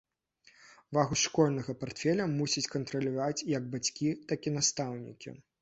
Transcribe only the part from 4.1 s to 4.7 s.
так і